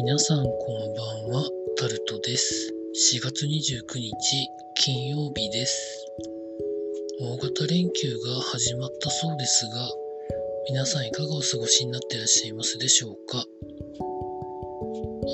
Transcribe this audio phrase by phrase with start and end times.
[0.00, 2.72] 皆さんこんばんは、タルトです。
[3.16, 4.12] 4月29日
[4.76, 6.06] 金曜日です。
[7.20, 9.90] 大型連休が始まったそうですが、
[10.70, 13.44] 皆さんいかがお過ごしになっていらっしゃいますでしょうか？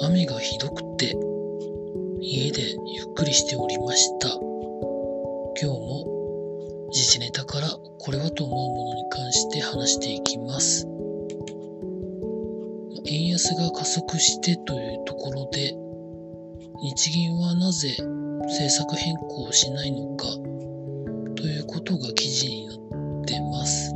[0.06, 1.14] 雨がひどくて、
[2.22, 4.28] 家でゆっくりしておりました。
[4.30, 4.38] 今
[5.60, 10.88] 日も時事ネタからこれはと思うものに関して話していきます。
[13.14, 15.72] 円安が加速してというところで、
[16.82, 17.96] 日銀はなぜ
[18.42, 20.26] 政策変更をしないのか
[21.36, 22.78] ということが記事になっ
[23.24, 23.92] てます。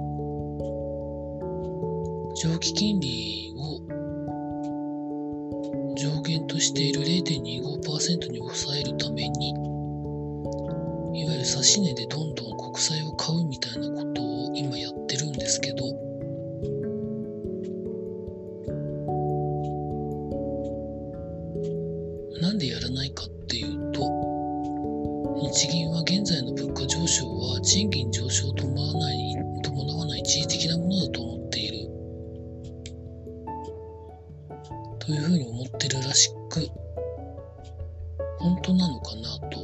[2.37, 3.81] 長期金利を
[5.97, 16.08] 上限としている0.25%に抑えるために、いわゆる指値でどんどん国債を買うみたいなことを今やってるんですけど、
[26.11, 31.91] 現在の物価上昇は賃金上昇を伴わない伴わない一時的なものだと思っている。
[35.01, 36.67] というふうに思ってるらしく、
[38.39, 39.61] 本当なのかなと。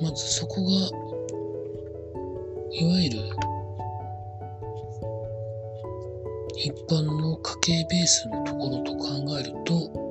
[0.00, 0.70] まずそこが、
[2.72, 3.18] いわゆる
[6.56, 10.09] 一般の家計ベースのところと考えると、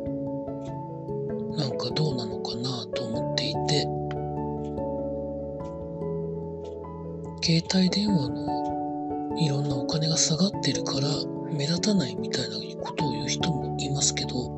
[7.49, 11.07] 携帯電話のいろんなお金が下がってるから
[11.51, 14.49] 目立たないみたいなことを言う人もいますけど、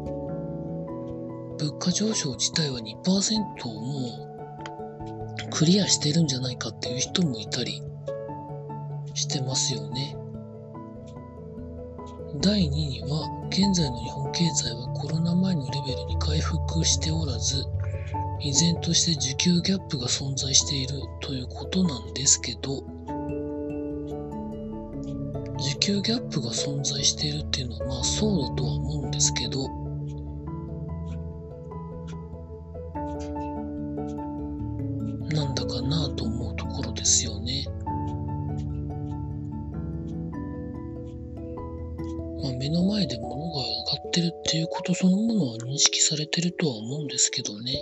[1.57, 4.09] 物価上昇自体は2%をも
[5.47, 7.81] うクリアしてるんじゃないかっていう人もいたり
[9.13, 10.17] してますよね。
[12.41, 17.63] 第2には、現在の日本経済はコロナ前のレベルに回復しておらず、
[18.43, 22.79] 依然として需給ギャップが存在しているということなんですけど、
[25.59, 29.67] 需給ギャップが存在しているっていうのはまあそうだとは思うんですけど、
[35.35, 37.67] なんだかなと思うところですよね。
[42.41, 47.73] まあ、目の前で物が上がってるっていうことそのものは認識されてるとは思うんですけどね。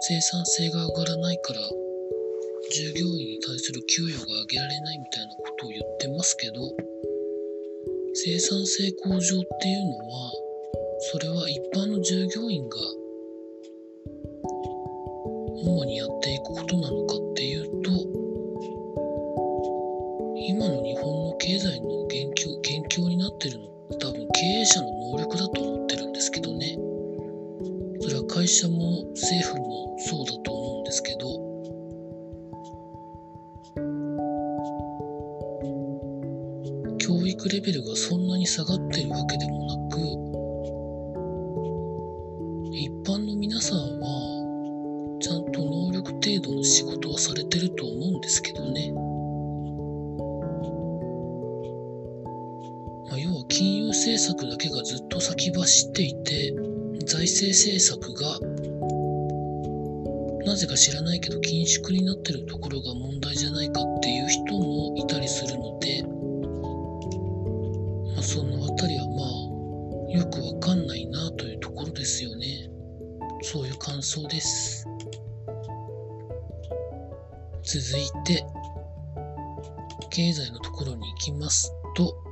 [0.00, 1.60] 生産性が上がらないから
[2.70, 6.54] 従業員に対する給与が上げられないみたいなことを言ってますけど
[8.14, 10.32] 生産性向上っていうのは
[11.12, 12.76] それは一般の従業員が
[15.60, 17.90] 主にやっていくことなのかっていうと
[20.36, 23.67] 今の日本の経済の元凶元凶になってるの
[24.40, 26.78] 経営者の能力だと思ってるんですけどね
[28.00, 31.18] それは会社も政府もそうだと思うんですけど
[36.98, 39.98] 教育レベルがそんなに下がってるわけでもなく
[42.76, 49.07] 一般の皆さんはちゃんと能力程度の仕事はされてると思うんですけどね。
[53.58, 56.54] 金融政策だけがずっと先走っていて、
[57.04, 58.38] 財政政策が
[60.46, 66.04] なぜか知らないけど緊縮になってるところが問題じゃないかっていう人もいたりするので、
[68.14, 72.70] まあ、そのあたりはまあよくわかんないなというところですよね。
[73.42, 74.86] そういう感想です。
[77.64, 78.46] 続いて、
[80.10, 82.27] 経済のところに行きますと、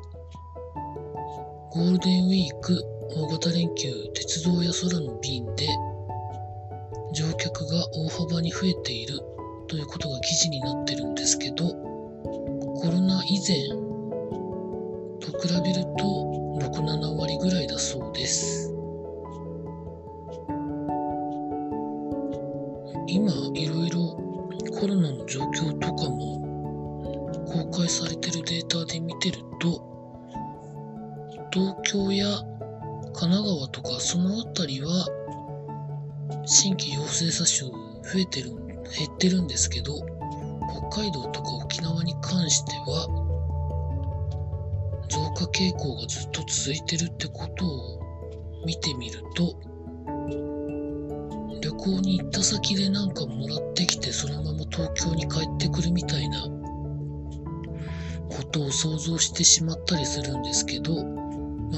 [1.77, 5.69] ゴールデンウィーク大型連休鉄道や空の便で
[7.13, 9.21] 乗客が大幅に増えている
[9.69, 13.69] ということが記事になってるんですけど、コロナ以前
[15.21, 18.73] と比べると6、7割ぐらいだそうです。
[23.07, 24.17] 今いろいろ
[24.81, 26.41] コロナの状況とかも
[27.47, 29.86] 公開されてるデータで見てると
[31.57, 32.27] 東京や
[33.15, 35.07] 神奈川とかその辺りは
[36.45, 37.73] 新規陽性者数増
[38.19, 39.95] えてる減ってるんですけど
[40.91, 43.09] 北海道とか沖縄に関しては
[45.09, 48.01] 増加傾向がずっと続いてるってことを
[48.67, 49.59] 見てみると
[51.63, 56.43] 旅行に行った先でなんかもらってきてそのまま東京に帰ってくるみたいな
[58.29, 61.26] ことを想像してしまったりするんですけど、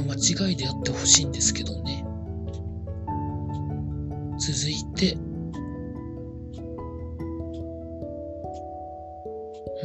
[0.04, 2.04] まあ、間違いであってほしいんですけどね。
[4.38, 5.16] 続いて、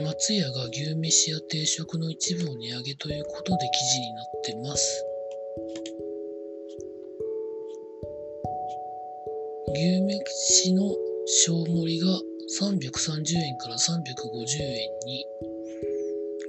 [0.04, 5.06] 松屋が牛めしや定食の一部を値上げということで記事になってます。
[9.76, 10.84] 牛めしの
[11.26, 12.08] 小盛りが
[12.62, 15.26] 330円から350円に、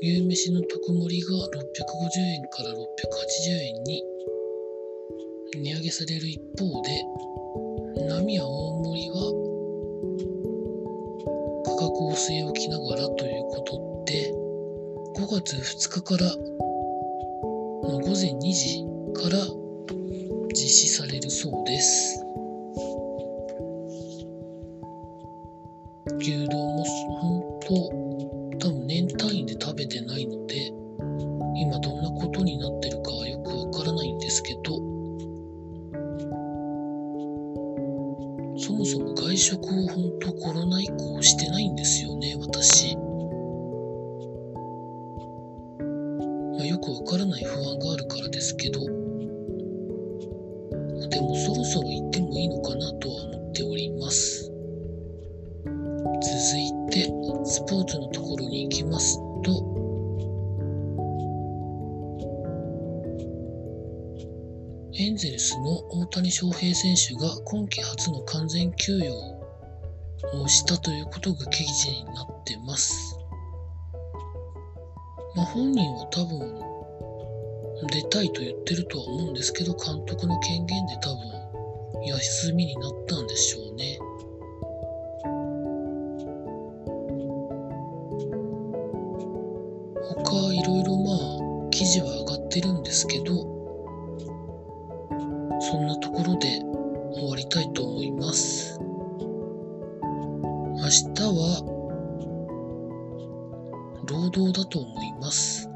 [0.04, 1.38] 牛めしの特盛りが650
[2.20, 2.76] 円から680
[3.78, 4.02] 円に
[5.62, 6.90] 値上げされる一方で、
[8.06, 9.16] 波や大盛りは
[11.64, 14.30] 価格を据え置きながらということで、
[15.16, 16.36] 5月2日から
[17.88, 18.84] の午前2時
[19.14, 19.38] から
[20.52, 22.22] 実施されるそうです。
[39.34, 43.02] もそも外食を本当コロナ以降してないんですよね私、ま
[46.62, 48.80] あ、よくわからない不安があるからですけど。
[51.10, 54.50] でもそろそろ行ってもいいのかなとは思っております。
[55.64, 57.04] 続いて、
[57.44, 59.23] スポーツのところに行きます。
[64.96, 69.12] エンゼルスの大谷翔平選手が今季初の完全休養
[70.40, 73.18] をしたということが記事になってます。
[75.34, 76.38] まあ、本人は多分
[77.90, 83.98] 出たいと言ってるとは思うんですけど、監督の権限で多分休みになったんでしょうね。
[90.22, 93.53] 他いろいろまあ記事は上がってるんですけど
[95.74, 96.60] そんなところで
[97.14, 98.78] 終わりたいと思います。
[98.78, 98.86] 明
[100.86, 101.64] 日は
[104.06, 105.68] 労働だと思います。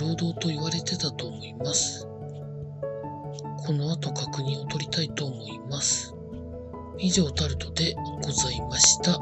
[0.00, 2.08] 労働と言われてたと思います。
[3.66, 6.14] この後確認を取りたいと思います。
[6.96, 7.94] 以上タルトで
[8.24, 9.20] ございました。